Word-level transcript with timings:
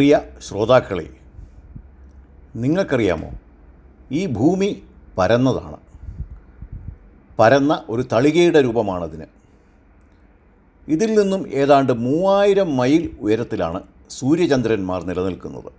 പ്രിയ 0.00 0.20
ശ്രോതാക്കളെ 0.48 1.10
നിങ്ങൾക്കറിയാമോ? 2.56 3.30
ഈ 4.12 4.26
ഭൂമി 4.26 4.82
പരന്നതാണ്. 5.18 5.76
പരന്ന 7.38 7.84
ഒരു 7.88 8.02
തളികയുടെ 8.12 8.62
രൂപമാണതിന്. 8.62 9.24
ഇതിൽ 10.88 11.20
നിന്നും 11.20 11.48
ഏതാണ്ട് 11.48 11.92
മൂവായിരം 11.92 12.76
മൈൽ 12.76 13.10
ഉയരത്തിലാണ് 13.20 13.82
സൂര്യചന്ദ്രന്മാർ 14.10 15.04
നിലനിൽക്കുന്നത്. 15.04 15.72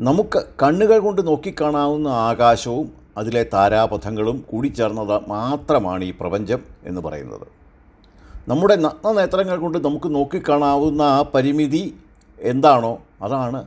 നമുക്ക് 0.00 0.44
കണ്ണുകൾ 0.62 0.98
കൊണ്ട് 0.98 1.26
നോക്കിക്കാണാവുന്ന 1.26 2.08
ആകാശവും 2.08 2.92
അതിലെ 3.16 3.46
താരാപഥങ്ങളും 3.52 4.44
കൂടിച്ചേർന്നത് 4.50 5.28
മാത്രമാണ് 5.28 6.04
ഈ 6.04 6.10
പ്രപഞ്ചം 6.10 6.62
എന്ന് 6.84 7.00
പറയുന്നത്. 7.00 7.46
നമ്മുടെ 8.48 8.76
നഗ്നനേത്രങ്ങൾ 8.76 9.56
കൊണ്ട് 9.56 9.84
നമുക്ക് 9.84 10.14
നോക്കിക്കാണാവുന്ന 10.14 11.02
ആ 11.02 11.22
പരിമിതി 11.22 11.94
എന്താണോ 12.44 13.02
അതാണ് 13.22 13.66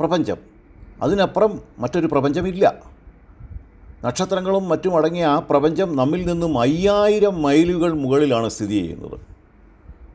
പ്രപഞ്ചം. 0.00 0.36
അതിനപ്പുറം 1.02 1.62
മറ്റൊരു 1.78 2.06
പ്രപഞ്ചമില്ല. 2.06 2.74
നക്ഷത്രങ്ങളും 4.04 4.68
മറ്റും 4.68 4.96
അടങ്ങിയ 4.96 5.26
ആ 5.26 5.38
പ്രപഞ്ചം 5.38 5.96
നമ്മിൽ 5.96 6.26
നിന്നും 6.26 6.60
അയ്യായിരം 6.60 7.42
മൈലുകൾ 7.42 7.92
മുകളിലാണ് 7.92 8.48
സ്ഥിതി 8.48 8.70
ചെയ്യുന്നത്. 8.70 9.20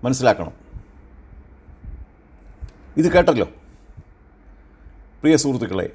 മനസ്സിലാക്കണം. 0.03 0.51
ഇത് 2.97 3.11
കേട്ടല്ലോ. 3.11 3.45
പ്രിയ 5.21 5.35
സുഹൃത്തുക്കളെ 5.35 5.89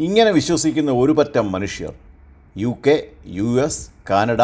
ഇങ്ങനെ 0.00 0.30
വിശ്വസിക്കുന്ന 0.30 0.90
ഒരു 0.90 1.12
പറ്റം 1.12 1.52
മനുഷ്യർ 1.52 1.94
U 2.56 2.76
K 2.86 3.12
U 3.26 3.62
S 3.62 3.90
Canada 4.10 4.42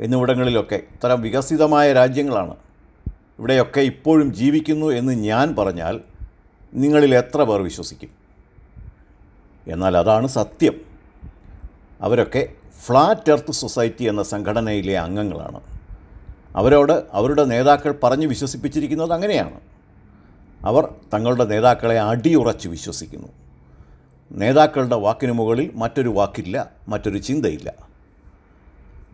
എന്നിവിടങ്ങളിലൊക്കെ 0.00 0.74
ഇത്തരം 0.74 1.22
വികസിതമായ 1.22 1.92
രാജ്യങ്ങളാണ്. 1.92 2.56
ഇവിടെയൊക്കെ 3.42 3.80
ഇപ്പോഴും 3.80 4.34
ജീവിക്കുന്നു 4.34 4.86
എന്ന് 4.86 5.12
ഞാൻ 5.12 5.56
പറഞ്ഞാൽ 5.56 6.00
നിങ്ങളിൽ 6.74 7.14
എത്ര 7.14 7.42
പേർ 7.42 7.62
വിശ്വസിക്കും? 7.62 8.08
എന്നാൽ 9.66 9.96
അതാണ് 9.96 10.26
സത്യം. 10.26 10.74
അവരൊക്കെ 12.00 12.48
ഫ്ലാറ്റ് 12.86 13.30
എർത്ത് 13.30 13.52
സൊസൈറ്റി 13.52 14.04
എന്ന 14.04 14.22
സംഘടനയിലെ 14.22 14.98
അംഗങ്ങളാണ്. 14.98 15.60
അവരോട് 16.56 17.02
അവരുടെ 17.12 17.44
നേതാക്കൾ 17.44 17.94
പറഞ്ഞ് 18.02 18.26
വിശ്വസിപ്പിച്ചിരിക്കുന്നത് 18.26 19.12
അങ്ങനെയാണ്. 19.12 19.60
അവർ 20.64 20.94
തങ്ങളുടെ 21.14 21.44
നേതാക്കളെ 21.44 22.00
അടിയുറച്ച് 22.00 22.68
വിശ്വസിക്കുന്നു. 22.68 23.28
നേതാക്കളുടെ 24.32 24.96
വാക്കിന് 24.96 25.32
മുകളിൽ 25.32 25.70
മറ്റൊരു 25.74 26.08
വാക്കില്ല 26.08 26.70
മറ്റൊരു 26.88 27.18
ചിന്തയില്ല. 27.18 27.74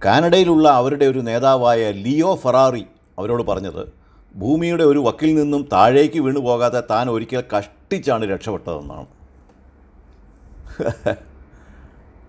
കാനഡയിലുള്ള 0.04 0.68
അവരുടെ 0.68 1.04
ഒരു 1.04 1.18
നേതാവായ 1.18 1.90
ലിയോ 1.90 2.34
ഫെറാറി 2.34 2.86
അവരോട് 3.18 3.42
പറഞ്ഞത് 3.42 3.98
ഭൂമിയുടെ 4.36 4.84
ഒരു 4.84 4.98
വക്കിൽ 4.98 5.34
നിന്നും 5.34 5.68
താഴേക്ക് 5.72 6.18
വീണു 6.18 6.38
പോകാതെ 6.38 6.82
താൻ 6.90 7.10
ഒരിക്കൽ 7.10 7.44
കഷ്ടിച്ചാണ് 7.56 8.24
രക്ഷപ്പെട്ടതെന്നാണ്. 8.24 9.06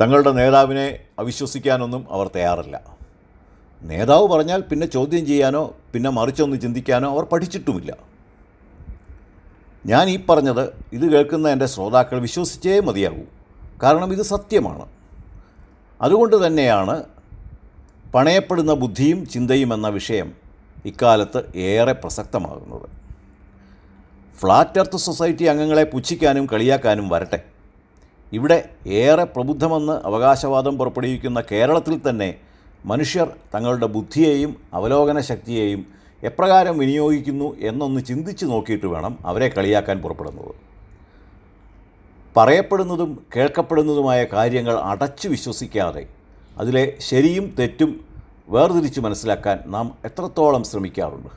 തങ്ങളുടെ 0.02 0.32
നേതാവിനെ 0.32 1.00
അവിശ്വസിക്കാനൊന്നും 1.20 2.08
അവർ 2.12 2.28
തയ്യാറല്ല. 2.28 3.00
നേതാവ് 3.82 4.28
പറഞ്ഞാൽ 4.28 4.62
പിന്നെ 4.62 4.88
ചോദ്യം 4.88 5.26
ചെയ്യാനോ 5.26 5.74
പിന്നെ 5.94 6.10
മറിച്ചൊന്ന് 6.10 6.58
ചിന്തിക്കാനോ 6.58 7.12
അവർ 7.12 7.24
പഠിച്ചിട്ടുമില്ല. 7.24 7.98
ഞാൻ 9.86 10.10
ഈ 10.10 10.26
പറഞ്ഞത് 10.26 10.74
ഇത് 10.94 11.12
കേൾക്കുന്ന 11.12 11.50
എന്റെ 11.50 11.66
ശ്രോതാക്കൾ 11.66 12.20
വിശ്വസിച്ചേ 12.20 12.80
മതിയാകൂ. 12.80 13.24
കാരണം 13.84 14.14
ഇത് 14.14 14.22
സത്യമാണ്. 14.22 14.86
അതുകൊണ്ട് 16.02 16.48
തന്നെയാണ് 16.48 17.04
പണയപ്പെടുന്ന 18.16 18.74
ബുദ്ധിയും 18.74 19.26
ചിന്തയും 19.26 19.74
എന്ന 19.74 19.88
വിഷയം 19.88 20.49
ഇക്കാലത്ത് 20.86 21.56
ഏറെ 21.56 21.92
പ്രസക്തമാകുന്നത്. 21.92 22.90
ഫ്ലാറ്റ് 24.40 24.80
എർത്ത് 24.80 24.98
സൊസൈറ്റി 24.98 25.44
അംഗങ്ങളെ 25.44 25.84
പുച്ഛിക്കാനും 25.84 26.46
കളിയാക്കാനും 26.46 27.10
വരട്ടെ. 27.10 27.44
ഇവിടെ 28.34 28.70
ഏറെ 28.88 29.24
പ്രബുദ്ധമെന്ന് 29.24 30.06
അവകാശവാദം 30.06 30.78
പുറപ്പെടുവിക്കുന്ന 30.78 31.44
കേരളത്തിൽ 31.52 32.10
തന്നെ 32.10 32.36
മനുഷ്യർ 32.86 33.34
തങ്ങളുടെ 33.56 33.86
ബുദ്ധിയെയും 33.86 34.58
അവലോകന 34.74 35.20
ശക്തിയെയും 35.20 35.86
എപ്രകാരം 36.24 36.78
വിനിയോഗിക്കുന്നു 36.78 37.56
എന്നൊന്ന് 37.60 38.02
ചിന്തിച്ച് 38.02 38.46
നോക്കിയിട്ട് 38.46 38.86
വേണം 38.86 39.18
അവരെ 39.26 39.50
കളിയാക്കാൻ 39.50 40.02
പുറപ്പെടുന്നത്. 40.02 40.56
പറയപ്പെടുന്നതും 42.38 43.26
കേൾക്കപ്പെടുന്നതുമായ 43.36 44.24
കാര്യങ്ങൾ 44.24 44.80
അടച്ചു 44.80 45.28
വിശ്വസിക്കാതെ 45.28 46.08
അതിലെ 46.58 46.98
ശരിയും 47.00 47.56
തെറ്റും 47.60 48.09
വേർതിരിച്ച് 48.50 49.00
മനസ്സിലാക്കാൻ 49.00 49.58
നാം 49.68 49.92
എത്രത്തോളം 50.06 50.64
ശ്രമിക്കാറുണ്ട്? 50.64 51.32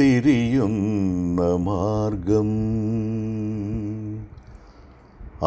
തിരിയുന്ന 0.00 1.40
മാർഗം. 1.40 2.48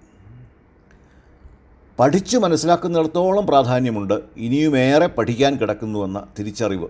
പഠിച്ചു 1.99 2.37
മനസ്സിലാക്കുന്നിടത്തോളം 2.37 3.47
പ്രാധാന്യമുണ്ട് 3.47 4.21
ഇനിയുമേറെ 4.37 5.07
പഠിക്കാൻ 5.07 5.55
കിടക്കുന്നുവെന്ന 5.55 6.27
തിരിച്ചറിവ്. 6.39 6.87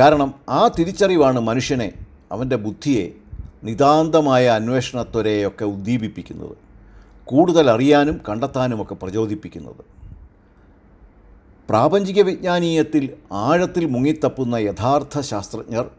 കാരണം 0.00 0.34
ആ 0.48 0.68
തിരിച്ചറിവാണ് 0.78 1.40
മനുഷ്യനെ 1.40 1.92
അവന്റെ 2.32 2.56
ബുദ്ധിയെ 2.56 3.10
നിതാന്തമായ 3.64 4.46
അന്വേഷണത്വരെയൊക്കെ 4.46 5.64
ഉദ്ദീപിപ്പിക്കുന്നത്. 5.64 6.65
കൂടുതൽ 7.30 7.70
അറിയാനും 7.70 8.20
കണ്ടെത്താനുമൊക്കെ 8.28 8.94
പ്രചോദിപ്പിക്കുന്നത്. 8.94 9.82
പ്രാപഞ്ചിക 11.68 12.22
വിജ്ഞാനീയത്തിൽ 12.22 13.04
ആഴത്തിൽ 13.32 13.84
മുങ്ങിത്തപ്പുന്ന 13.86 14.56
യഥാർത്ഥ 14.56 15.20
ശാസ്ത്രജ്ഞർ 15.20 15.90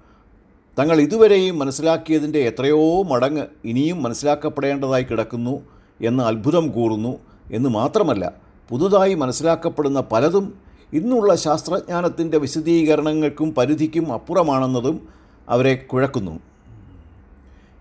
തങ്ങൾ 0.79 1.01
ഇതുവരെയും 1.01 1.59
മനസ്സിലാക്കിയതിന്റെ 1.59 2.39
എത്രയോ 2.39 3.01
മടങ്ങ് 3.01 3.45
ഇനിയും 3.65 4.03
മനസ്സിലാക്കപ്പെടേണ്ടതായി 4.03 5.03
കിടക്കുന്നു 5.03 5.55
എന്ന് 6.01 6.23
അത്ഭുതം 6.23 6.71
കൂറുന്നു 6.71 7.13
എന്ന് 7.51 7.69
മാത്രമല്ല 7.69 8.31
പുതുതായി 8.69 9.13
മനസ്സിലാക്കപ്പെടുന്ന 9.13 10.03
പലതും 10.11 10.45
ഇന്നുള്ള 10.93 11.35
ശാസ്ത്രജ്ഞാനത്തിന്റെ 11.35 12.37
വിശദീകരണങ്ങൾക്കും 12.37 13.55
പരിധിക്കും 13.55 14.13
അപ്പുറമാണെന്നതും 14.13 15.07
അവരെ 15.49 15.75
കുഴക്കുന്നു. 15.75 16.39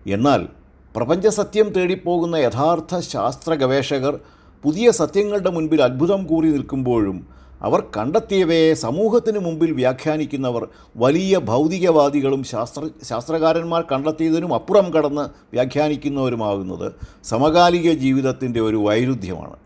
എന്നാൽ 0.06 0.48
പ്രപഞ്ചസത്യം 0.96 1.68
തേടിപ്പോകുന്ന 1.68 2.36
യഥാർത്ഥ 2.36 2.98
ശാസ്ത്ര 2.98 3.54
ഗവേഷകർ 3.54 4.20
പുതിയ 4.64 4.90
സത്യങ്ങളുടെ 4.90 5.50
മുൻപിൽ 5.50 5.82
അത്ഭുതം 5.82 6.26
കൂറി 6.26 6.48
നിൽക്കുമ്പോഴും 6.48 7.36
അവർ 7.62 7.80
കണ്ടെത്തിയവയെ 7.96 8.74
സമൂഹത്തിന് 8.74 9.38
മുമ്പിൽ 9.38 9.72
വ്യാഖ്യാനിക്കുന്നവർ 9.72 10.68
വലിയ 10.96 11.38
ഭൗതികവാദികളും 11.38 12.44
ശാസ്ത്ര 12.44 12.88
ശാസ്ത്രകാരന്മാർ 13.02 13.84
കണ്ടെത്തിയതിനും 13.92 14.54
അപ്പുറം 14.54 14.92
കടന്ന് 14.92 15.28
വ്യാഖ്യാനിക്കുന്നവരുമാകുന്നത് 15.52 16.92
സമകാലിക 17.24 17.92
ജീവിതത്തിന്റെ 17.92 18.60
ഒരു 18.60 18.76
വൈരുദ്ധ്യമാണ്. 18.76 19.56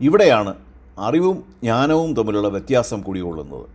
ഇവിടെയാണ് 0.00 0.54
അറിവും 0.98 1.44
ജ്ഞാനവും 1.62 2.14
തമ്മിലുള്ള 2.14 2.48
വ്യത്യാസം 2.48 3.00
കൂടിയുള്ളത് 3.00 3.66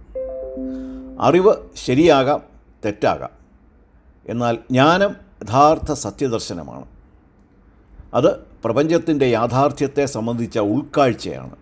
അറിവ് 1.20 1.54
ശരിയാകാം 1.86 2.44
തെറ്റാകാം. 2.86 3.30
എന്നാൽ 4.30 4.56
ജ്ഞാനം 4.56 5.27
യഥാർത്ഥ 5.44 5.94
സത്യദർശനമാണ്. 5.94 6.86
അത് 8.14 8.38
പ്രപഞ്ചത്തിന്റെ 8.38 9.26
യാഥാർത്ഥ്യത്തെ 9.26 10.06
സംബന്ധിച്ച 10.06 10.60
ഉൾക്കാഴ്ചയാണ്. 10.60 11.56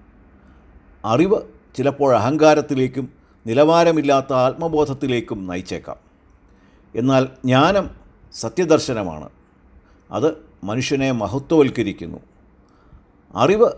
അറിവ് 1.06 1.42
ചിലപ്പോൾ 1.78 2.16
അഹങ്കാരത്തിലേക്കും 2.16 3.10
നിലവാരമില്ലാത്ത 3.48 4.34
ആത്മബോധത്തിലേക്കും 4.34 5.48
നയിച്ചേക്കാം. 5.48 5.96
എന്നാൽ 6.96 7.24
ജ്ഞാനം 7.26 7.90
സത്യദർശനമാണ്. 8.34 9.30
അത് 10.12 10.38
മനുഷ്യനെ 10.64 11.12
മഹത്വവൽക്കരിക്കുന്നു. 11.12 12.18
അറിവ് 13.36 13.72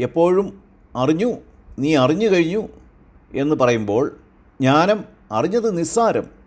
എപ്പോഴും 0.00 0.62
അറിഞ്ഞു 0.96 1.34
നീ 1.78 1.96
അറിഞ്ഞു 1.96 2.28
കഴിഞ്ഞു 2.28 2.68
എന്ന് 3.34 3.54
പറയുമ്പോൾ 3.54 4.16
ജ്ഞാനം 4.60 5.04
അറിഞ്ഞത് 5.32 5.78
നിസ്സാരം. 5.78 6.41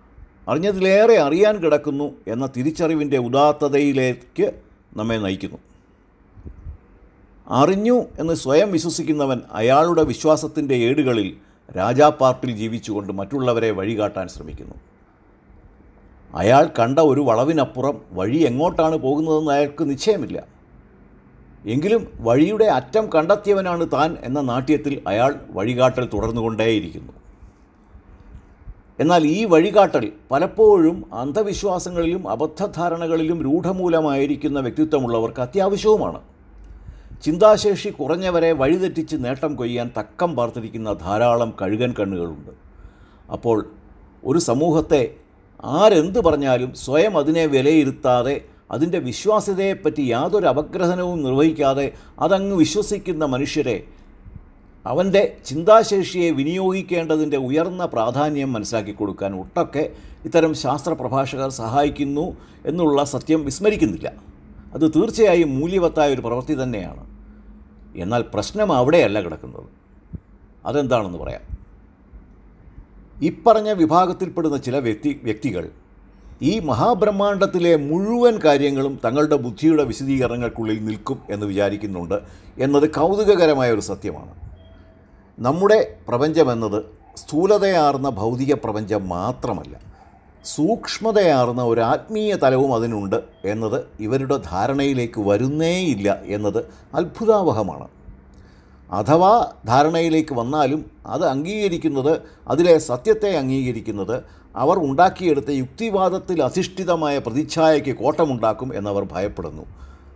അറിഞ്ഞതിലേറെ 0.47 1.18
അറിയാൻ 1.18 1.56
കിടക്കുന്നു 1.56 2.13
എന്ന 2.27 2.50
തിരിച്ചറിവിന്റെ 2.57 3.18
ഉദാത്തതയിലേക്ക് 3.18 4.51
നമ്മെ 4.97 5.18
നയിക്കുന്നു. 5.18 5.57
അറിഞ്ഞു 7.47 8.01
എന്ന് 8.19 8.33
സ്വയം 8.33 8.71
വിശ്വസിക്കുന്നവൻ 8.71 9.42
അയാളുടെ 9.51 10.03
വിശ്വാസത്തിന്റെ 10.03 10.75
ഏടുകളിൽ 10.75 11.38
രാജാപാർട്ടിൽ 11.77 12.51
ജീവിച്ചുകൊണ്ട് 12.51 13.13
മറ്റുള്ളവരെ 13.13 13.71
വഴികാട്ടാൻ 13.71 14.27
ശ്രമിക്കുന്നു. 14.27 14.75
അയാൾ 16.36 16.69
കണ്ട 16.80 17.00
ഒരു 17.00 17.21
വളവിനപ്പുറം 17.21 18.01
വഴി 18.12 18.38
എങ്ങോട്ടാണ് 18.38 18.95
പോകുന്നതെന്ന് 18.95 19.51
അയാൾക്ക് 19.51 19.89
നിശ്ചയമില്ല. 19.89 20.48
എങ്കിലും 21.65 22.07
വഴിയുടെ 22.19 22.65
അറ്റം 22.65 23.09
കണ്ടെത്തിയവനാണ് 23.15 23.88
താൻ 23.94 24.18
എന്ന 24.24 24.41
നാട്യത്തിൽ 24.41 25.01
അയാൾ 25.07 25.36
വഴികാട്ടൽ 25.50 26.09
തുടർന്നുകൊണ്ടേയിരിക്കുന്നു. 26.13 27.13
എന്നാൽ 29.00 29.27
ഈ 29.27 29.45
വഴികാട്ടൽ 29.45 30.12
പലപ്പോഴും 30.31 30.97
അന്ധവിശ്വാസങ്ങളിലും 31.13 32.30
അബദ്ധധാരണകളിലും 32.30 33.44
രൂഢമൂലമായിരിക്കുന്ന 33.44 34.59
വ്യക്തിത്വമുള്ളവർക്ക് 34.59 35.39
അത്യാവശ്യവുമാണ്. 35.39 36.21
ചിന്താശേഷി 37.24 37.89
കുറഞ്ഞവരെ 37.89 38.53
വഴിതെറ്റിച്ച് 38.53 39.15
നേട്ടം 39.19 39.56
കൊയ്യാൻ 39.56 39.92
തക്കം 40.00 40.36
പാർത്തിരിക്കുന്ന 40.36 40.94
ധാരാളം 40.94 41.53
കഴുകൻ 41.62 41.94
കണ്ണുകളുണ്ട്. 42.00 42.51
അപ്പോൾ 43.31 43.65
ഒരു 44.24 44.39
സമൂഹത്തെ 44.39 45.15
ആരെന്ത് 45.63 46.19
പറഞ്ഞാലും 46.19 46.74
സ്വയം 46.74 47.18
അതിനെ 47.18 47.45
വിലയിരുത്താതെ 47.45 48.41
അതിന്റെ 48.71 49.00
വിശ്വാസ്യതയെപ്പറ്റി 49.00 50.01
യാതൊരു 50.01 50.45
അപഗ്രഹനവും 50.45 51.24
നിർവഹിക്കാതെ 51.24 51.91
അതങ്ങ് 52.19 52.56
വിശ്വസിക്കുന്ന 52.56 53.25
മനുഷ്യരെ 53.25 53.83
അവന്റെ 54.85 55.37
ചിന്താശേഷിയെ 55.45 56.31
വിനിയോഗിക്കേണ്ടതിന്റെ 56.31 57.37
ഉയർന്ന 57.37 57.85
പ്രാധാന്യം 57.85 58.53
മനസ്സിലാക്കി 58.53 58.91
കൊടുക്കാൻ 58.91 59.39
ഒട്ടൊക്കെ 59.39 59.89
ഇത്തരം 60.25 60.53
ശാസ്ത്ര 60.53 60.93
പ്രഭാഷകർ 60.93 61.49
സഹായിക്കുന്നു 61.49 62.37
എന്നുള്ള 62.65 63.03
സത്യം 63.03 63.45
വിസ്മരിക്കുന്നില്ല. 63.45 64.11
അത് 64.73 64.91
തീർച്ചയായും 64.95 65.59
മൂല്യവത്തായ 65.59 66.13
ഒരു 66.13 66.21
പ്രവൃത്തി 66.21 66.63
തന്നെയാണ്. 66.63 67.07
എന്നാൽ 67.95 68.25
പ്രശ്നം 68.33 68.73
അവിടെയല്ല 68.73 69.21
കിടക്കുന്നത്. 69.21 69.63
അതെന്താണെന്ന് 70.65 71.17
പറയാം. 71.17 71.41
ഇപ്പറഞ്ഞ 73.21 73.71
വിഭാഗത്തിൽപ്പെടുന്ന 73.71 74.57
ചില 74.57 74.77
വ്യക്തി 74.77 75.21
വ്യക്തികൾ 75.23 75.69
ഈ 76.41 76.59
മഹാബ്രഹ്മാണ്ടത്തിലെ 76.59 77.75
മുഴുവൻ 77.75 78.39
കാര്യങ്ങളും 78.45 78.99
തങ്ങളുടെ 79.05 79.35
ബുദ്ധിയുടെ 79.35 79.83
വിശദീകരണങ്ങൾക്കുള്ളിൽ 79.83 80.85
നിൽക്കും 80.85 81.19
എന്ന് 81.29 81.45
വിചാരിക്കുന്നുണ്ട് 81.45 82.15
എന്നത് 82.57 82.89
കൗതുകകരമായ 82.89 83.71
ഒരു 83.71 83.81
സത്യമാണ്. 83.81 84.45
നമ്മുടെ 85.39 85.97
പ്രപഞ്ചമെന്നത് 86.07 86.83
സ്ഥൂലതയാർന്ന 87.17 88.09
ഭൗതിക 88.09 88.53
പ്രപഞ്ചം 88.53 89.09
മാത്രമല്ല. 89.09 89.79
സൂക്ഷ്മതയാർന്ന 90.45 91.63
ഒരു 91.63 91.81
ആത്മീയ 91.81 92.35
തലവും 92.35 92.75
അതിനുണ്ട് 92.75 93.23
എന്നത് 93.45 93.85
ഇവരുടെ 93.99 94.37
ധാരണയിലേക്ക് 94.51 95.21
വരുന്നേയില്ല 95.21 96.21
എന്നത് 96.25 96.65
അത്ഭുതാവഹമാണ്. 96.95 97.87
അഥവാ 98.91 99.51
ധാരണയിലേക്ക് 99.65 100.35
വന്നാലും 100.35 100.91
അത് 101.05 101.25
അംഗീകരിക്കുന്നത് 101.25 102.21
അതിലെ 102.47 102.77
സത്യത്തെ 102.77 103.38
അംഗീകരിക്കുന്നത് 103.38 104.23
അവർ 104.55 104.77
ഉണ്ടാക്കിയെടുത്ത 104.77 105.49
യുക്തിവാദത്തിൽ 105.49 106.43
അധിഷ്ഠിതമായ 106.43 107.17
പ്രതിച്ഛായയ്ക്ക് 107.17 107.95
കോട്ടമുണ്ടാക്കും 107.95 108.77
എന്നവർ 108.77 109.07
ഭയപ്പെടുന്നു. 109.12 109.65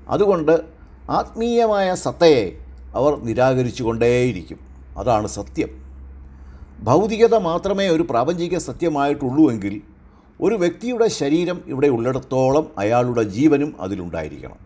അതുകൊണ്ട് 0.10 0.64
ആത്മീയമായ 1.10 1.96
സത്തയെ 1.96 2.58
അവർ 2.96 3.16
നിരാകരിച്ചു 3.16 3.84
കൊണ്ടേയിരിക്കും 3.84 4.69
അതാണ് 5.00 5.28
സത്യം. 5.28 5.70
ഭൗതികത 6.84 7.36
മാത്രമേ 7.36 7.86
ഒരു 7.88 8.04
പ്രാപഞ്ചിക 8.10 8.58
സത്യമായിട്ടുള്ളൂവെങ്കിൽ 8.58 9.76
ഒരു 10.42 10.56
വ്യക്തിയുടെ 10.56 11.08
ശരീരം 11.20 11.58
ഇവിടെ 11.68 11.88
ഉള്ളിടത്തോളം 11.88 12.66
അയാളുടെ 12.78 13.24
ജീവനും 13.38 13.72
അതിലുണ്ടായിരിക്കണം. 13.82 14.60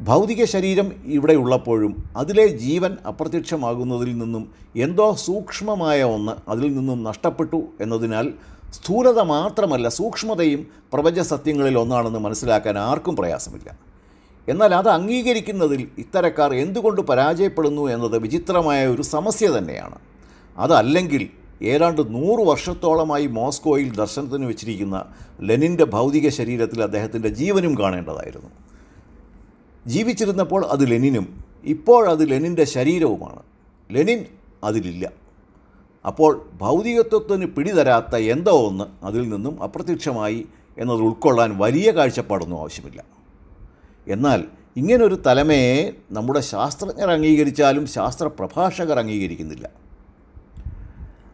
ഭൗതിക 0.00 0.44
ശരീരം 0.44 0.88
ഇവിടെ 1.04 1.32
ഉള്ളപ്പോഴും 1.32 1.92
അതിലെ 2.16 2.46
ജീവൻ 2.46 2.92
അപ്രത്യക്ഷമാകുന്നതിൽ 3.06 4.10
നിന്നും 4.18 4.44
എന്തോ 4.76 5.06
സൂക്ഷ്മമായ 5.14 6.02
ഒന്ന് 6.16 6.34
അതിൽ 6.50 6.68
നിന്നും 6.76 6.98
നഷ്ടപ്പെട്ടു 7.02 7.60
എന്നതിനാൽ 7.80 8.26
സ്ഥൂലത 8.72 9.20
മാത്രമല്ല 9.20 9.88
സൂക്ഷ്മതയും 9.88 10.62
പ്രപഞ്ച 10.92 11.20
സത്യങ്ങളിൽ 11.32 11.78
ഒന്നാണെന്ന് 11.78 12.18
മനസ്സിലാക്കാൻ 12.18 12.78
ആർക്കും 12.78 13.16
പ്രയാസമില്ല. 13.16 13.68
എന്നാൽ 14.48 14.74
അത് 14.74 14.88
അംഗീകരിക്കുന്നതിൽ 14.88 15.88
ഇത്തരക്കാർ 15.98 16.54
എന്തുകൊണ്ട് 16.54 17.00
പരാജയപ്പെടുന്നു 17.00 17.90
എന്നത് 17.90 18.18
വിചിത്രമായ 18.18 18.86
ഒരു 18.86 19.02
സമസ്യ 19.02 19.48
തന്നെയാണ്. 19.58 19.98
അതല്ലെങ്കിൽ 20.56 21.28
ഏതാണ്ട് 21.62 22.14
നൂറ് 22.14 22.46
വർഷത്തോളമായി 22.46 23.26
മോസ്കോയിൽ 23.26 23.96
ദർശനത്തിന് 23.96 24.46
വെച്ചിരിക്കുന്ന 24.46 25.04
ലെനിന്റെ 25.40 25.84
ഭൗതിക 25.84 26.28
ശരീരത്തിൽ 26.28 26.82
അദ്ദേഹത്തിന്റെ 26.82 27.28
ജീവനും 27.28 27.78
കാണേണ്ടതായിരുന്നു. 27.78 28.50
ജീവിച്ചിരുന്നപ്പോൾ 29.86 30.66
അത് 30.66 30.90
ലെനിനും 30.90 31.44
ഇപ്പോൾ 31.64 32.08
അത് 32.08 32.30
ലെനിന്റെ 32.30 32.64
ശരീരവുമാണ്. 32.64 33.42
ലെനിൻ 33.90 34.24
അതിലില്ല. 34.64 35.12
അപ്പോൾ 36.06 36.46
ഭൗതികത്വത്തിന് 36.54 37.46
പിടിതരാത്ത 37.46 38.16
എന്തോ 38.16 38.66
ഒന്ന് 38.66 39.04
അതിൽ 39.04 39.28
നിന്നും 39.28 39.62
അപ്രത്യക്ഷമായി 39.62 40.46
എന്നത് 40.78 40.98
ഉൾക്കൊള്ളാൻ 40.98 41.58
വലിയ 41.58 41.90
കാഴ്ചപ്പാടൊന്നും 41.90 42.60
ആവശ്യമില്ല. 42.60 43.15
എന്നാൽ 44.08 44.44
ഇങ്ങനൊരു 44.76 45.22
തലമയെ 45.26 45.92
നമ്മുടെ 46.10 46.40
ശാസ്ത്രജ്ഞർ 46.40 47.10
അംഗീകരിച്ചാലും 47.10 47.86
ശാസ്ത്ര 47.86 48.26
പ്രഭാഷകർ 48.26 48.98
അംഗീകരിക്കുന്നില്ല. 48.98 49.68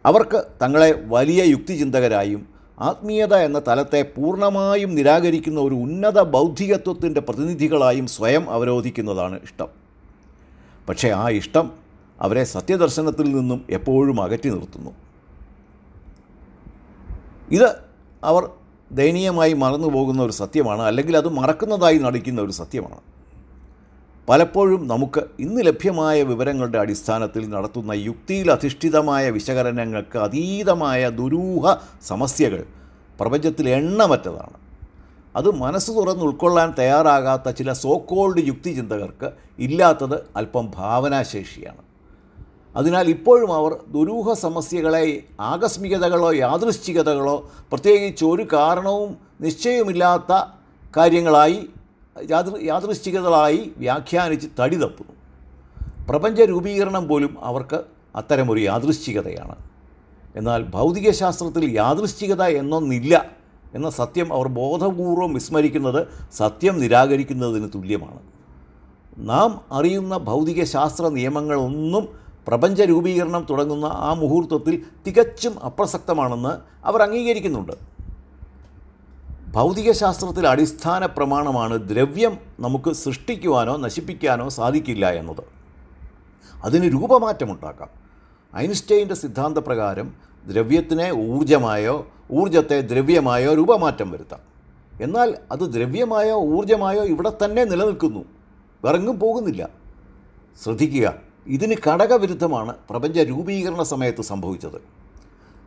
അവർക്ക് 0.06 0.44
തങ്ങളെ 0.62 1.02
വലിയ 1.06 1.42
യുക്തിചിന്തകരായും 1.42 2.48
ആത്മീയത 2.80 3.34
എന്ന 3.34 3.62
തലത്തെ 3.68 4.12
പൂർണമായും 4.16 4.94
നിരാകരിക്കുന്ന 4.94 5.60
ഒരു 5.60 5.74
ഉന്നത 5.74 6.20
ബൗദ്ധികത്വത്തിന്റെ 6.20 7.20
പ്രതിനിധികളായും 7.20 8.06
സ്വയം 8.06 8.50
അവരോധിക്കുന്നതാണ് 8.50 9.42
ഇഷ്ടം. 9.42 9.68
പക്ഷേ 10.88 11.08
ആ 11.08 11.28
ഇഷ്ടം 11.28 11.72
അവരെ 12.20 12.44
സത്യദർശനത്തിൽ 12.44 13.24
നിന്നും 13.24 13.64
എപ്പോഴും 13.70 14.22
അകറ്റി 14.22 14.48
നിർത്തുന്നു. 14.48 14.90
ഇത് 17.50 17.76
അവർ 18.24 18.48
ദയനീയമായി 18.92 19.52
മറന്നു 19.52 19.88
പോകുന്ന 19.88 20.22
ഒരു 20.22 20.32
സത്യമാണ് 20.32 20.82
അല്ലെങ്കിൽ 20.82 21.16
അത് 21.16 21.28
മറക്കുന്നതായി 21.28 21.98
നടിക്കുന്ന 21.98 22.40
ഒരു 22.40 22.52
സത്യമാണ്. 22.52 23.00
പലപ്പോഴും 24.28 24.88
നമുക്ക് 24.88 25.20
ഇന്ന് 25.38 25.66
ലഭ്യമായ 25.66 26.22
വിവരങ്ങളുടെ 26.22 26.78
അടിസ്ഥാനത്തിൽ 26.78 27.48
നടത്തുന്ന 27.48 27.92
യുക്തിയിൽ 27.92 28.50
അധിഷ്ഠിതമായ 28.50 29.30
വിശകലനങ്ങൾക്ക് 29.30 30.18
അതീതമായ 30.18 31.08
ദുരൂഹ 31.08 31.76
സമസ്യകൾ 32.06 32.64
പ്രപഞ്ചത്തിൽ 33.20 33.68
എണ്ണമറ്റതാണ്. 33.68 34.56
അത് 35.36 35.54
മനസ്സ് 35.54 35.90
തുറന്ന് 35.90 36.24
ഉൾക്കൊള്ളാൻ 36.24 36.74
തയ്യാറാകാത്ത 36.78 37.50
ചില 37.50 37.72
സോക്കോൾഡ് 37.72 38.46
യുക്തിചിന്തകർക്ക് 38.46 39.30
ഇല്ലാത്തത് 39.58 40.24
അല്പം 40.36 40.72
ഭാവനാശേഷിയാണ്. 40.74 41.91
അതിനാൽ 42.76 43.08
ഇപ്പോഴും 43.08 43.54
അവർ 43.54 43.72
ദുരൂഹ 43.72 44.32
സമസ്യകളെ 44.32 45.22
ആകസ്മികതകളോ 45.40 46.34
യാദൃശ്ചികതകളോ 46.34 47.50
പ്രത്യേകിച്ച് 47.70 48.24
ഒരു 48.24 48.46
കാരണവും 48.52 49.16
നിശ്ചയമില്ലാത്ത 49.40 50.32
കാര്യങ്ങളായി 50.96 51.66
യാദൃ 52.30 52.62
യാദൃശ്ചികതകളായി 52.62 53.72
വ്യാഖ്യാനിച്ച് 53.76 54.48
തടി 54.60 54.76
തപ്പുന്നു. 54.76 55.12
പ്രപഞ്ച 56.08 56.40
രൂപീകരണം 56.40 57.08
പോലും 57.08 57.44
അവർക്ക് 57.44 57.84
അത്തരമൊരു 58.16 58.60
യാദൃശ്ചികതയാണ്. 58.60 59.56
എന്നാൽ 60.36 60.62
ഭൗതികശാസ്ത്രത്തിൽ 60.62 61.72
യാദൃശ്ചികത 61.74 62.42
എന്നൊന്നില്ല 62.42 63.30
എന്ന 63.74 63.90
സത്യം 63.90 64.32
അവർ 64.32 64.48
ബോധപൂർവം 64.48 65.32
വിസ്മരിക്കുന്നത് 65.32 66.06
സത്യം 66.32 66.78
നിരാകരിക്കുന്നതിന് 66.80 67.68
തുല്യമാണ്. 67.74 68.20
നാം 69.16 69.60
അറിയുന്ന 69.72 70.16
ഭൗതികശാസ്ത്ര 70.16 71.08
നിയമങ്ങളൊന്നും 71.08 72.21
പ്രപഞ്ച 72.48 72.82
രൂപീകരണം 72.82 73.46
തുടങ്ങുന്ന 73.50 73.84
ആ 73.84 74.12
മുഹൂർത്തത്തിൽ 74.12 74.82
തികച്ചും 75.06 75.64
അപ്രസക്തമാണെന്ന് 75.64 76.86
അവർ 76.86 77.02
അംഗീകരിക്കുന്നുണ്ട്. 77.02 77.72
ഭൗതികശാസ്ത്രത്തിലെ 79.48 80.48
അടിസ്ഥാന 80.48 81.06
പ്രമാണമാണ് 81.06 81.88
ദ്രവ്യം 81.88 82.38
നമുക്ക് 82.60 82.92
സൃഷ്ടിക്കുവാനോ 82.92 83.76
നശിപ്പിക്കാനോ 83.76 84.48
സാധിക്കില്ല 84.48 85.10
എന്നത്. 85.10 85.42
അതിന് 86.64 86.92
രൂപമാറ്റമുണ്ടാക്കാം. 86.92 87.88
ഐൻസ്റ്റൈന്റെ 88.56 89.14
സിദ്ധാന്തപ്രകാരം 89.14 90.12
ദ്രവ്യത്തിനെ 90.46 91.12
ഊർജമായോ 91.12 92.06
ഊർജത്തെ 92.32 92.80
ദ്രവ്യമായോ 92.80 93.54
രൂപമാറ്റം 93.54 94.10
വരുത്താം. 94.10 94.40
എന്നാൽ 95.02 95.36
അത് 95.52 95.72
ദ്രവ്യമായോ 95.72 96.36
ഊർജമായോ 96.36 97.04
ഇവിടെ 97.04 97.32
തന്നെ 97.44 97.64
നിലനിൽക്കുന്നു. 97.64 98.24
വിറങ്ങും 98.84 99.20
പോകുന്നില്ല. 99.20 99.68
ശ്രദ്ധിക്കുക. 100.64 101.31
ഇതിന് 101.46 101.76
ഘടകവിരുദ്ധമാണ് 101.86 102.74
പ്രപഞ്ച 102.90 103.18
രൂപീകരണ 103.18 103.82
സമയത്ത് 103.82 104.22
സംഭവിച്ചത്. 104.22 104.80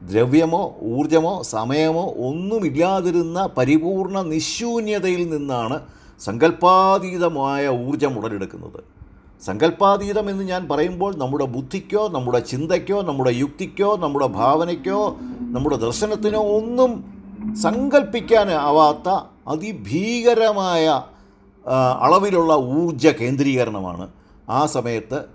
ദ്രവ്യമോ 0.01 0.75
ഊർജമോ 0.81 1.43
സമയമോ 1.43 2.05
ഒന്നുമില്ലാതിരുന്ന 2.27 3.49
പരിപൂർണ 3.57 4.21
നിശൂന്യതയിൽ 4.21 5.29
നിന്നാണ് 5.29 5.79
സങ്കല്പാതീതമായ 6.19 7.67
ഊർജം 7.67 8.17
ഉടലെടുക്കുന്നത്. 8.19 8.79
സങ്കല്പാതീതം 9.45 10.29
എന്ന് 10.29 10.43
ഞാൻ 10.43 10.67
പറയുമ്പോൾ 10.67 11.15
നമ്മുടെ 11.15 11.45
ബുദ്ധിക്കോ 11.45 12.07
നമ്മുടെ 12.07 12.39
ചിന്തയ്ക്കോ 12.39 13.01
നമ്മുടെ 13.01 13.31
യുക്തിക്കോ 13.31 13.97
നമ്മുടെ 13.97 14.27
ഭാവനയ്ക്കോ 14.27 15.19
നമ്മുടെ 15.55 15.75
ദർശനത്തിനോ 15.75 16.41
ഒന്നും 16.57 16.91
സങ്കല്പിക്കാൻ 17.61 18.51
ആവാത്ത 18.51 19.09
അതിഭീകരമായ 19.47 20.85
അളവിലുള്ള 22.05 22.53
ഊർജ 22.53 23.07
കേന്ദ്രീകരണമാണ് 23.07 24.09
ആ 24.49 24.65
സമയത്ത് 24.65 25.34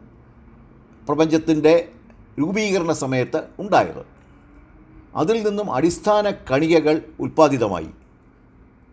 പ്രപഞ്ചത്തിന്റെ 1.11 1.89
രൂപീകരണ 2.41 2.93
സമയത്ത് 2.93 3.43
ഉണ്ടായത്. 3.59 4.07
അതിൽ 5.17 5.49
നിന്നും 5.49 5.75
അടിസ്ഥാന 5.75 6.31
കണികകൾ 6.31 7.01
ഉൽപ്പാദിതമായി. 7.21 7.87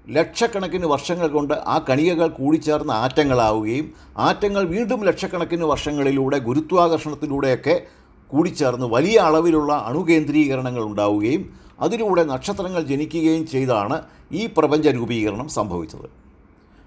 ലക്ഷക്കണക്കിന് 0.09 0.85
വർഷങ്ങൾ 0.85 1.27
കൊണ്ട് 1.27 1.53
ആ 1.53 1.85
കണികകൾ 1.89 2.27
കൂടിച്ചേർന്ന് 2.27 2.93
ആറ്റങ്ങളാവുകയും 2.93 3.91
ആറ്റങ്ങൾ 4.17 4.63
വീണ്ടും 4.63 5.03
ലക്ഷക്കണക്കിന് 5.03 5.63
വർഷങ്ങളിലൂടെ 5.63 6.37
ഗുരുത്വാകർഷണത്തിലൂടെയൊക്കെ 6.37 7.83
കൂടിച്ചേർന്ന് 8.27 8.87
വലിയ 8.87 9.17
അളവിലുള്ള 9.17 9.73
അണുകേന്ദ്രീകരണങ്ങൾ 9.73 10.83
ഉണ്ടാവുകയും 10.83 11.59
അതിലൂടെ 11.79 12.23
നക്ഷത്രങ്ങൾ 12.23 12.81
ജനിക്കുകയും 12.81 13.47
ചെയ്താണ് 13.47 14.01
ഈ 14.31 14.49
പ്രപഞ്ച 14.57 14.87
രൂപീകരണം 14.87 15.49
സംഭവിച്ചത്. 15.49 16.09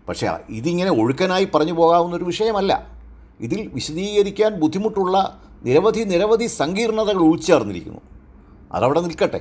പക്ഷേ 0.08 0.30
ഇതിങ്ങനെ 0.48 0.90
ഒഴുക്കനായി 0.90 1.44
പറഞ്ഞു 1.44 1.72
പോകാവുന്നൊരു 1.72 2.24
വിഷയമല്ല. 2.24 2.99
ഇതിൽ 3.40 3.70
വിശദീകരിക്കാൻ 3.74 4.54
ബുദ്ധിമുട്ടുള്ള 4.54 5.40
നിരവധി 5.64 6.00
നിരവധി 6.00 6.46
സങ്കീർണതകൾ 6.46 7.18
ഉൾച്ചേർന്നിരിക്കുന്നു. 7.18 8.00
അതവിടെ 8.72 9.00
നിൽക്കട്ടെ. 9.00 9.40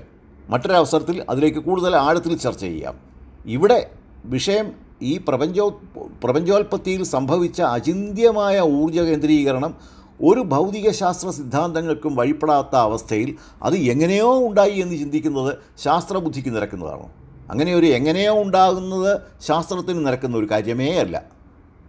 മറ്റൊരവസരത്തിൽ 0.49 1.25
അതിലേക്ക് 1.29 1.59
കൂടുതൽ 1.59 1.95
ആഴത്തിൽ 1.95 2.37
ചർച്ച 2.37 2.61
ചെയ്യാം. 2.61 2.99
ഇവിടെ 3.45 3.91
വിഷയം 4.25 4.71
ഈ 5.01 5.17
പ്രപഞ്ചോ 5.27 5.81
പ്രപഞ്ചോൽപത്തിയിൽ 6.23 7.03
സംഭവിച്ച 7.03 7.61
അചിന്ത്യമായ 7.61 8.59
ഊർജ 8.59 8.99
കേന്ദ്രീകരണം 8.99 9.75
ഒരു 10.21 10.39
ഭൗതികശാസ്ത്ര 10.39 11.29
സിദ്ധാന്തങ്ങൾക്കും 11.29 12.15
വഴിപ്പെടാത്ത 12.15 12.75
അവസ്ഥയിൽ 12.75 13.35
അത് 13.63 13.75
എങ്ങനെയോ 13.75 14.47
ഉണ്ടായി 14.47 14.79
എന്ന് 14.79 14.97
ചിന്തിക്കുന്നത് 14.97 15.57
ശാസ്ത്രബുദ്ധിക്ക് 15.77 16.55
നിരക്കുന്നതാണ്. 16.55 17.09
അങ്ങനെ 17.51 17.75
ഒരു 17.75 17.85
എങ്ങനെയോ 17.85 18.41
ഉണ്ടാകുന്നത് 18.41 19.21
ശാസ്ത്രത്തിന് 19.41 20.07
നിരക്കുന്ന 20.07 20.37
ഒരു 20.37 20.47
കാര്യമേ 20.51 20.91
അല്ല. 20.91 21.23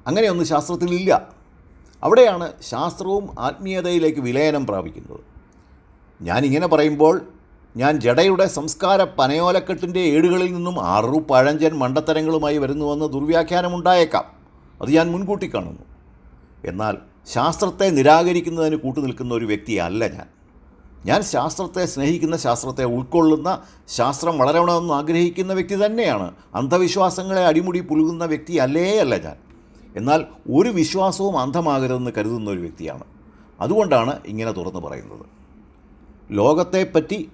അങ്ങനെയൊന്നും 0.07 0.47
ശാസ്ത്രത്തിലില്ല. 0.47 1.40
അവിടെയാണ് 2.03 2.53
ശാസ്ത്രവും 2.63 3.29
ആത്മീയതയിലേക്ക് 3.39 4.21
വിലയനം 4.21 4.67
പ്രാപിക്കുന്നത്. 4.67 5.21
ഞാനിങ്ങനെ 6.23 6.67
പറയുമ്പോൾ 6.67 7.21
ഞാൻ 7.77 8.01
ജഡയുടെ 8.01 8.47
സംസ്കാര 8.47 9.05
പനയോലക്കെട്ടിന്റെ 9.05 10.01
ഏടുകളിൽ 10.01 10.55
നിന്നും 10.55 10.85
ആറു 10.85 11.25
പഴഞ്ചൻ 11.31 11.73
മണ്ടത്തരങ്ങളുമായി 11.79 12.59
വരുന്നുവെന്ന് 12.59 13.13
ദുർവ്യാഖ്യാനമുണ്ടായേക്കാം. 13.13 14.25
അത് 14.83 14.91
ഞാൻ 14.91 15.13
മുൻകൂട്ടി 15.13 15.51
കാണുന്നു. 15.55 15.83
എന്നാൽ 16.65 16.97
ശാസ്ത്രത്തെ 17.27 17.91
നിരാകരിക്കുന്നതിന് 17.91 18.77
കൂട്ടുനിൽക്കുന്ന 18.77 19.35
ഒരു 19.35 19.45
വ്യക്തിയല്ല 19.45 20.09
ഞാൻ. 20.09 20.27
ഞാൻ 21.05 21.23
ശാസ്ത്രത്തെ 21.23 21.87
സ്നേഹിക്കുന്ന 21.87 22.37
ശാസ്ത്രത്തെ 22.37 22.85
ഉൾക്കൊള്ളുന്ന 22.85 23.63
ശാസ്ത്രം 23.89 24.39
വളരണമെന്ന് 24.39 24.95
ആഗ്രഹിക്കുന്ന 24.95 25.53
വ്യക്തി 25.53 25.87
തന്നെയാണ്. 25.87 26.35
അന്ധവിശ്വാസങ്ങളെ 26.55 27.47
അടിമുടി 27.47 27.81
പുലുകുന്ന 27.81 28.25
വ്യക്തി 28.25 28.53
അല്ലേ 28.53 28.99
അല്ല 28.99 29.17
ഞാൻ. 29.17 29.50
എന്നാൽ 29.97 30.25
ഒരു 30.53 30.69
വിശ്വാസവും 30.69 31.39
അന്ധമാകരുതെന്ന് 31.39 32.11
കരുതുന്ന 32.19 32.51
ഒരു 32.51 32.59
വ്യക്തിയാണ്. 32.59 33.05
അതുകൊണ്ടാണ് 33.61 34.21
ഇങ്ങനെ 34.27 34.53
തുറന്നു 34.53 34.81
പറയുന്നത്. 34.81 35.27
ലോകത്തെപ്പറ്റി 36.31 37.29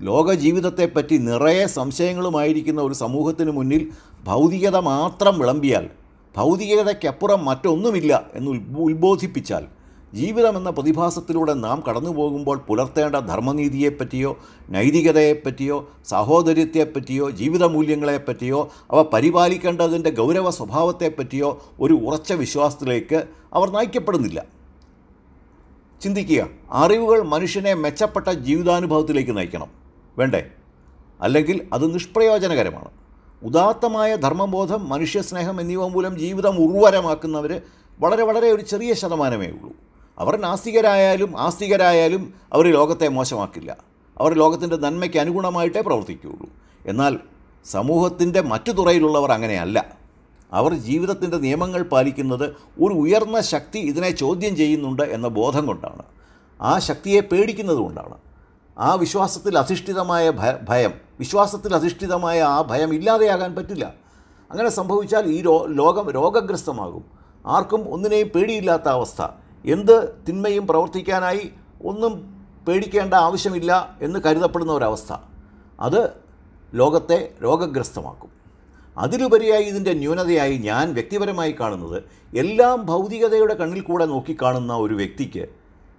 ലോക 0.00 0.32
ജീവിതത്തെപ്പറ്റി 0.32 1.16
നിറയെ 1.16 1.66
സംശയങ്ങളുമായിരിക്കുന്ന 1.66 2.80
ഒരു 2.80 2.94
സമൂഹത്തിന് 2.94 3.50
മുന്നിൽ 3.50 3.90
ഭൗതികത 4.24 4.76
മാത്രം 4.76 5.38
വിളമ്പിയാൽ 5.38 5.90
ഭൗതികതയ്ക്കപ്പുറം 6.36 7.44
മറ്റൊന്നുമില്ല 7.44 8.26
എന്ന് 8.34 8.50
ഉത്ബോ- 8.50 8.84
ഉത്ബോധിപ്പിച്ചാൽ 8.84 9.77
ജീവിതമെന്ന 10.14 10.70
പ്രതിഭാസത്തിലൂടെ 10.70 11.52
നാം 11.52 11.82
കടന്നു 11.88 12.10
പോകുമ്പോൾ 12.10 12.58
പുലർത്തേണ്ട 12.58 13.16
ധർമ്മനീതിയെപ്പറ്റിയോ 13.16 14.38
നൈതികതയെപ്പറ്റിയോ 14.68 15.90
സഹോദര്യത്തെപ്പറ്റിയോ 16.04 17.30
ജീവിത 17.30 17.64
മൂല്യങ്ങളെപ്പറ്റിയോ 17.64 18.70
അവ 18.90 19.02
പരിപാലിക്കേണ്ടതിന്റെ 19.02 20.10
ഗൗരവ 20.10 20.50
സ്വഭാവത്തെപ്പറ്റിയോ 20.50 21.62
ഒരു 21.80 21.94
ഉറച്ച 21.94 22.32
വിശ്വാസത്തിലേക്ക് 22.32 23.24
അവർ 23.52 23.70
നയിക്കപ്പെടുന്നില്ല. 23.70 24.44
ചിന്തിക്കുക 26.02 26.46
അറിവുകൾ 26.70 27.22
മനുഷ്യനെ 27.22 27.74
മെച്ചപ്പെട്ട 27.74 28.28
ജീവിതാനുഭവത്തിലേക്ക് 28.28 29.36
നയിക്കണം. 29.36 29.66
വേണ്ടേ? 30.18 30.46
അല്ലെങ്കിൽ 31.20 31.68
അത് 31.72 31.94
നിഷ്പ്രയോജനകരമാണ്. 31.94 32.88
ഉദാത്തമായ 33.42 34.16
ധർമ്മബോധം 34.16 34.88
മനുഷ്യസ്നേഹം 34.88 35.60
എന്നിവ 35.60 35.88
മൂലം 35.88 36.18
ജീവിതം 36.18 36.56
ഉർവരമാക്കുന്നവർ 36.56 37.60
വളരെ 38.00 38.22
വളരെ 38.22 38.50
ഒരു 38.50 38.62
ചെറിയ 38.62 38.94
ശതമാനമേ 38.94 39.46
ഉള്ളൂ. 39.46 39.87
അവർ 40.18 40.40
നാസ്തികരായാലും 40.40 41.40
ആസ്തികരായാലും 41.40 42.34
അവർ 42.52 42.66
ലോകത്തെ 42.66 43.08
മോശമാക്കില്ല. 43.08 43.76
അവർ 44.18 44.34
ലോകത്തിന്റെ 44.34 44.76
നന്മയ്ക്ക് 44.76 45.18
അനുഗുണമായിട്ടേ 45.18 45.80
പ്രവർത്തിക്കുകയുള്ളൂ. 45.80 46.50
എന്നാൽ 46.86 47.18
സമൂഹത്തിന്റെ 47.64 48.40
മറ്റു 48.40 48.72
തുറയിലുള്ളവർ 48.72 49.32
അങ്ങനെയല്ല. 49.32 49.86
അവർ 50.52 50.74
ജീവിതത്തിന്റെ 50.74 51.36
നിയമങ്ങൾ 51.36 51.82
പാലിക്കുന്നത് 51.82 52.44
ഒരു 52.80 52.94
ഉയർന്ന 52.94 53.40
ശക്തി 53.40 53.78
ഇതിനെ 53.78 54.10
ചോദ്യം 54.10 54.56
ചെയ്യുന്നുണ്ട് 54.56 55.02
എന്ന 55.02 55.28
ബോധം 55.28 55.66
കൊണ്ടാണ്. 55.66 56.02
ആ 56.62 56.78
ശക്തിയെ 56.78 57.20
പേടിക്കുന്നത് 57.20 57.76
കൊണ്ടാണ്. 57.76 58.14
ആ 58.78 58.94
വിശ്വാസത്തിൽ 58.94 59.58
അധിഷ്ഠിതമായ 59.58 60.30
ഭയം 60.68 60.92
വിശ്വാസത്തിൽ 61.20 61.74
അധിഷ്ഠിതമായ 61.74 62.42
ആ 62.42 62.62
ഭയം 62.62 62.94
ഇല്ലാതെയാകാൻ 62.94 63.54
പറ്റില്ല. 63.54 63.94
അങ്ങനെ 64.50 64.68
സംഭവിച്ചാൽ 64.68 65.26
ഈ 65.26 65.42
ലോകം 65.66 66.10
രോഗഗ്രസ്തമാകും. 66.10 67.04
ആർക്കും 67.46 67.88
ഒന്നിനെയും 67.88 68.28
പേടിയില്ലാത്ത 68.28 68.88
അവസ്ഥ. 68.88 69.22
എന്ത് 69.64 70.14
തിന്മയും 70.28 70.66
പ്രവർത്തിക്കാനായി 70.66 71.50
ഒന്നും 71.84 72.38
പേടിക്കേണ്ട 72.68 73.14
ആവശ്യമില്ല 73.14 73.96
എന്ന് 74.02 74.20
കരുതപ്പെടുന്ന 74.26 74.72
ഒരവസ്ഥ. 74.72 75.12
അത് 75.80 76.12
ലോകത്തെ 76.74 77.32
രോഗഗ്രസ്തമാക്കും. 77.42 78.30
അതിലുപരിയായി 78.96 79.64
ഇതിന്റെ 79.64 79.92
ന്യൂനതയായി 79.94 80.56
ഞാൻ 80.58 80.92
വ്യക്തിപരമായി 80.94 81.52
കാണുന്നത് 81.52 82.02
എല്ലാം 82.32 82.86
ഭൗതികതയുടെ 82.86 83.54
കണ്ണിൽ 83.54 83.80
കൂടെ 83.80 84.06
നോക്കിക്കാണുന്ന 84.06 84.76
ഒരു 84.76 84.94
വ്യക്തിക്ക് 84.94 85.46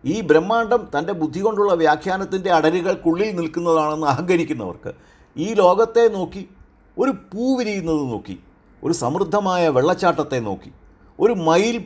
ഈ 0.06 0.22
ബ്രഹ്മാണ്ടം 0.22 0.90
തന്റെ 0.98 1.14
ബുദ്ധി 1.14 1.40
കൊണ്ടുള്ള 1.40 1.74
വ്യാഖ്യാനത്തിന്റെ 1.74 2.52
അടരുകൾക്കുള്ളിൽ 2.52 3.36
നിൽക്കുന്നതാണെന്ന് 3.36 4.08
അഹങ്കരിക്കുന്നവർക്ക് 4.08 4.94
ഈ 5.36 5.54
ലോകത്തെ 5.54 6.08
നോക്കി 6.08 6.48
ഒരു 6.98 7.12
പൂ 7.12 7.58
വിരിയുന്നത് 7.58 8.12
നോക്കി 8.12 8.40
ഒരു 8.84 8.94
സമൃദ്ധമായ 8.94 9.70
വെള്ളച്ചാട്ടത്തെ 9.70 10.40
നോക്കി 10.40 10.72
ഒരു 11.20 11.34
മയിൽ 11.34 11.78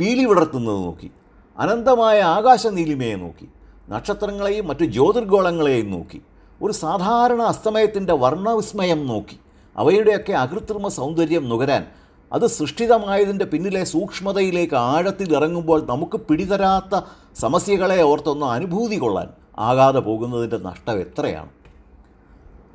പീലി 0.00 0.24
വിടർത്തുന്നത് 0.24 0.84
നോക്കി 0.84 1.10
അനന്തമായ 1.58 2.20
ആകാശ 2.20 2.66
നീലിമയെ 2.66 3.16
നോക്കി 3.16 3.48
നക്ഷത്രങ്ങളെയും 3.88 4.66
മറ്റു 4.66 4.84
ജ്യോതിർഗോളങ്ങളെയും 4.84 5.90
നോക്കി 5.90 6.20
ഒരു 6.62 6.72
സാധാരണ 6.72 7.42
അസ്തമയത്തിന്റെ 7.42 8.12
വർണവിസ്മയം 8.12 9.06
നോക്കി 9.06 9.38
അവയുടെയൊക്കെ 9.76 10.32
അകൃത്രിമ 10.32 10.88
സൗന്ദര്യം 10.88 11.48
നുകരാൻ 11.48 11.86
അത് 12.32 12.46
സൃഷ്ടിതമായതിന്റെ 12.46 13.44
പിന്നിലെ 13.44 13.84
സൂക്ഷ്മതയിലേക്ക് 13.84 14.74
ആഴത്തിൽ 14.74 15.36
ഇറങ്ങുമ്പോൾ 15.36 15.86
നമുക്ക് 15.86 16.16
പിടിതരാത്ത 16.16 17.02
സമസ്യകളെ 17.34 18.02
ഓർത്തൊന്ന് 18.02 18.46
അനുഭൂതി 18.46 18.96
കൊള്ളാൻ 18.96 19.28
ആകാതെ 19.58 19.98
പോകുന്നതിന്റെ 19.98 20.56
നഷ്ടം 20.56 21.00
എത്രയാണ്? 21.00 21.50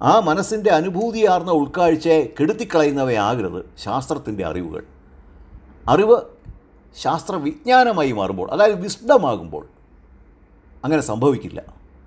ആ 0.02 0.20
മനസ്സിന്റെ 0.20 0.70
അനുഭൂതിയാർന്ന 0.70 1.52
ഉൾക്കാഴ്ചയെ 1.52 2.34
കെടുത്തിക്കളയുന്നവയാകരുത് 2.40 3.66
ശാസ്ത്രത്തിന്റെ 3.78 4.46
അറിവുകൾ. 4.46 4.84
അറിവ് 5.90 6.37
ശാസ്ത്രവിജ്ഞാനമായി 6.98 8.12
മാറുമ്പോൾ 8.12 8.52
അതായത് 8.52 8.82
വിസ്ഡമാകുമ്പോൾ 8.82 9.68
അങ്ങനെ 10.84 11.02
സംഭവിക്കില്ല. 11.02 11.64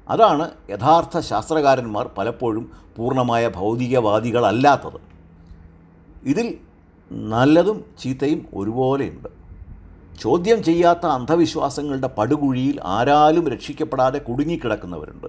അതാണ് 0.09 0.51
യഥാർത്ഥ 0.71 1.21
ശാസ്ത്രകാരന്മാർ 1.21 2.11
പലപ്പോഴും 2.19 2.71
പൂർണമായ 2.97 3.49
ഭൗതികവാദികളല്ലാത്തത്. 3.49 5.01
ഇതിൽ 6.23 6.59
നല്ലതും 7.13 7.85
ചീത്തയും 8.03 8.47
ഒരുപോലെയുണ്ട്. 8.55 9.29
ചോദ്യം 10.21 10.63
ചെയ്യാത്ത 10.63 11.07
അന്ധവിശ്വാസങ്ങളുടെ 11.07 12.07
പടുകുഴിയിൽ 12.07 12.81
ആരാലും 12.85 13.49
രക്ഷിക്കപ്പെടാതെ 13.49 14.19
കുടുങ്ങിക്കിടക്കുന്നവരുണ്ട്. 14.19 15.27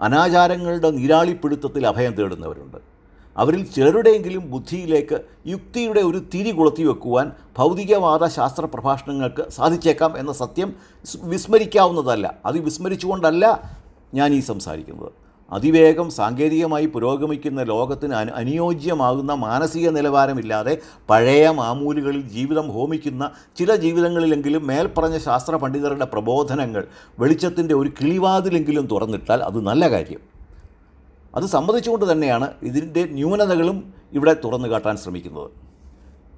അനാചാരങ്ങളുടെ 0.00 0.90
നീരാളിപ്പിടുത്തത്തിൽ 0.90 1.86
അഭയം 1.86 2.12
തേടുന്നവരുണ്ട്. 2.12 2.99
അവരിൽ 3.36 3.62
ചിലരുടെയെങ്കിലും 3.74 4.50
ബുദ്ധിയിലേക്ക് 4.50 5.18
യുക്തിയുടെ 5.46 6.00
ഒരു 6.00 6.18
തിരി 6.34 6.50
കൊളുത്തി 6.50 6.82
വെക്കുവാൻ 6.82 7.26
ഭൗതികവാദ 7.58 8.24
ശാസ്ത്ര 8.36 8.64
പ്രഭാഷണങ്ങൾക്ക് 8.64 9.44
സാധിച്ചേക്കാം 9.58 10.12
എന്ന 10.18 10.32
സത്യം 10.42 10.70
വിസ്മരിക്കാവുന്നതല്ല. 11.32 12.26
അത് 12.46 12.58
വിസ്മരിച്ചുകൊണ്ടല്ല 12.58 13.44
ഞാൻ 14.14 14.30
ഈ 14.34 14.40
സംസാരിക്കുന്നത്. 14.40 15.12
അതിവേഗം 15.52 16.10
സാങ്കേതികമായി 16.10 16.86
പുരോഗമിക്കുന്ന 16.86 17.62
ലോകത്തിന് 17.62 18.14
അനു 18.14 18.32
അനുയോജ്യമാകുന്ന 18.40 19.32
മാനസിക 19.46 19.88
നിലവാരമില്ലാതെ 19.90 20.74
പഴയ 21.10 21.50
മാമൂലുകളിൽ 21.50 22.22
ജീവിതം 22.34 22.66
ഹോമിക്കുന്ന 22.70 23.30
ചില 23.58 23.74
ജീവിതങ്ങളിലെങ്കിലും 23.74 24.66
മേൽപ്പറഞ്ഞ 24.66 25.18
ശാസ്ത്ര 25.18 25.54
പണ്ഡിതരുടെ 25.56 26.04
പ്രബോധനങ്ങൾ 26.04 26.84
വെളിച്ചത്തിന്റെ 27.18 27.74
ഒരു 27.74 27.92
കിളിവാതിലെങ്കിലും 28.00 28.86
തുറന്നിട്ടാൽ 28.86 29.42
അത് 29.48 29.60
നല്ല 29.70 29.90
കാര്യം. 29.90 30.22
അത് 31.34 31.44
സമ്മതിച്ചുകൊണ്ട് 31.44 32.12
തന്നെയാണ് 32.12 32.52
ഇതിന്റെ 32.62 33.04
ന്യൂനതകളും 33.04 33.94
ഇവിടെ 34.12 34.36
തുറന്നു 34.44 34.68
കാട്ടാൻ 34.68 34.96
ശ്രമിക്കുന്നത്. 34.96 35.50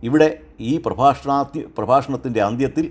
ഇവിടെ 0.02 0.38
ഈ 0.60 0.82
പ്രഭാഷണാത്തി 0.86 1.68
പ്രഭാഷണത്തിന്റെ 1.78 2.42
അന്ത്യത്തിൽ 2.42 2.86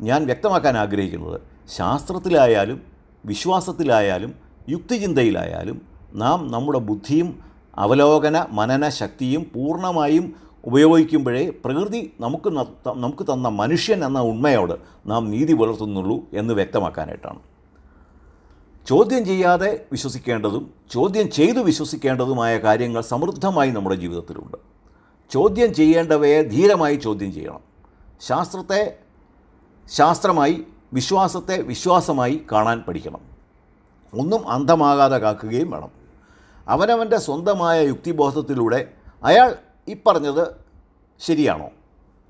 ഞാൻ 0.00 0.24
വ്യക്തമാക്കാൻ 0.26 0.78
ആഗ്രഹിക്കുന്നത് 0.78 1.40
ശാസ്ത്രത്തിലായാലും 1.76 2.82
വിശ്വാസത്തിലായാലും 3.24 4.34
യുക്തിചിന്തയിലായാലും 4.68 5.82
നാം 6.14 6.50
നമ്മുടെ 6.50 6.78
ബുദ്ധിയും 6.78 7.38
അവലോകന 7.78 8.46
മനന 8.50 8.88
ശക്തിയും 8.88 9.50
പൂർണമായും 9.54 10.34
ഉപയോഗിക്കുമ്പോഴേ 10.64 11.52
പ്രകൃതി 11.64 12.12
നമുക്ക് 12.20 12.48
നമുക്ക് 12.86 13.24
തന്ന 13.32 13.48
മനുഷ്യൻ 13.48 14.04
എന്ന 14.04 14.20
ഉണ്മയോട് 14.20 14.74
നാം 15.06 15.30
നീതി 15.30 15.52
പുലർത്തുന്നുള്ളൂ 15.52 16.16
എന്ന് 16.32 16.54
വ്യക്തമാക്കാനായിട്ടാണ്. 16.54 17.53
ചോദ്യം 18.86 19.24
ചെയ്യാതെ 19.24 19.84
വിശ്വസിക്കേണ്ടതും 19.92 20.74
ചോദ്യം 20.90 21.30
ചെയ്തു 21.30 21.58
വിശ്വസിക്കേണ്ടതുമായ 21.58 22.58
കാര്യങ്ങൾ 22.58 23.00
സമൃദ്ധമായി 23.00 23.70
നമ്മുടെ 23.70 23.96
ജീവിതത്തിലുണ്ട്. 23.96 24.56
ചോദ്യം 25.32 25.74
ചെയ്യേണ്ടവയെ 25.74 26.42
ധീരമായി 26.42 26.96
ചോദ്യം 26.96 27.32
ചെയ്യണം. 27.32 27.60
ശാസ്ത്രത്തെ 28.20 28.98
ശാസ്ത്രമായി 29.92 30.62
വിശ്വാസത്തെ 30.92 31.60
വിശ്വാസമായി 31.60 32.42
കാണാൻ 32.52 32.84
പഠിക്കണം. 32.88 33.20
ഒന്നും 34.14 34.48
അന്ധമാകാതെ 34.48 35.18
കാക്കുകയും 35.18 35.70
വേണം. 35.70 35.88
അവനവന്റെ 36.68 37.18
സ്വന്തമായ 37.18 37.86
യുക്തിബോധത്തിലൂടെ 37.86 38.92
അയാൾ 39.24 39.56
ഈ 39.88 39.96
പറഞ്ഞത് 40.06 40.48
ശരിയാണോ? 41.20 41.70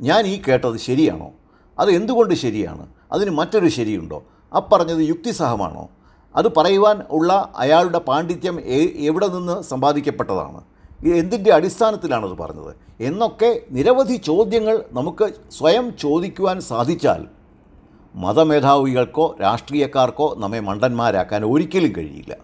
ഞാൻ 0.01 0.27
ഈ 0.27 0.43
കേട്ടത് 0.49 0.77
ശരിയാണോ? 0.77 1.31
അത് 1.79 1.91
എന്തുകൊണ്ട് 1.91 2.35
ശരിയാണ്? 2.35 2.89
അതിന് 3.13 3.31
മറ്റൊരു 3.31 3.69
ശരിയുണ്ടോ? 3.69 4.25
അപ്പറഞ്ഞത് 4.57 5.09
യുക്തിസഹമാണോ? 5.09 5.89
അത് 6.37 6.55
പറയുവാൻ 6.55 7.03
ഉള്ള 7.11 7.53
അയാളുടെ 7.57 7.99
പാണ്ഡിത്യം 7.99 8.61
എവിടെ 8.97 9.27
നിന്ന് 9.27 9.63
സമ്പാദിക്കപ്പെട്ടതാണ്? 9.63 10.61
എന്തിന്റെ 11.15 11.53
അടിസ്ഥാനത്തിലാണത് 11.53 12.39
പറഞ്ഞത്? 12.39 12.75
എന്നൊക്കെ 13.01 13.61
നിരവധി 13.71 14.17
ചോദ്യങ്ങൾ 14.17 14.85
നമുക്ക് 14.93 15.33
സ്വയം 15.51 15.97
ചോദിക്കുവാൻ 16.01 16.61
സാധിച്ചാൽ 16.61 17.27
മതമേധാവികൾക്കോ 18.15 19.37
രാഷ്ട്രീയക്കാർക്കോ 19.43 20.35
നമ്മെ 20.39 20.61
മണ്ടന്മാരാക്കാൻ 20.61 21.45
ഒരിക്കലും 21.45 21.93
കഴിയില്ല. 21.99 22.37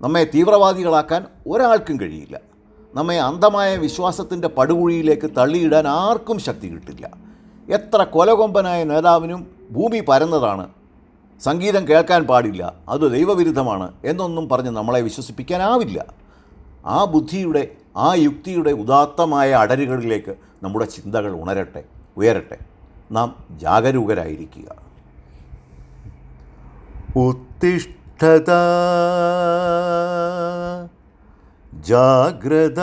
നമ്മെ 0.00 0.24
തീവ്രവാദികളാക്കാൻ 0.34 1.26
ഒരാൾക്കും 1.46 2.00
കഴിയില്ല. 2.00 2.40
നമ്മെ 2.94 3.20
അന്ധമായ 3.20 3.76
വിശ്വാസത്തിന്റെ 3.76 4.48
പടുകുഴിയിലേക്ക് 4.48 5.30
തള്ളിയിടാൻ 5.36 5.88
ആർക്കും 5.88 6.38
ശക്തി 6.38 6.68
കിട്ടില്ല. 6.68 7.10
എത്ര 7.68 8.02
കൊലകൊമ്പനായ 8.02 8.84
നേതാവിനും 8.84 9.50
ഭൂമി 9.70 10.00
പരന്നതാണ് 10.00 10.68
സംഗീതം 11.42 11.88
കേൾക്കാൻ 11.88 12.22
പാടില്ല. 12.26 12.72
അത് 12.88 13.12
ദൈവവിരുദ്ധമാണ് 13.12 13.92
എന്നൊന്നും 14.04 14.48
പറഞ്ഞ് 14.48 14.70
നമ്മളെ 14.70 15.00
വിശ്വസിപ്പിക്കാനാവില്ല. 15.00 16.04
ആ 16.86 17.04
ബുദ്ധിയുടെ 17.04 17.68
ആ 17.96 18.14
യുക്തിയുടെ 18.14 18.70
ഉദാത്തമായ 18.70 19.52
അടരുകളിലേക്ക് 19.52 20.34
നമ്മുടെ 20.62 20.84
ചിന്തകൾ 20.84 21.42
ഉണരട്ടെ 21.42 21.84
ഉയരട്ടെ. 22.16 22.58
നാം 23.12 23.44
ജാഗരൂകരായിരിക്കുക. 23.50 24.90
ഉത്തിഷ്ഠത 27.16 28.50
ജാഗ്രത 31.74 32.80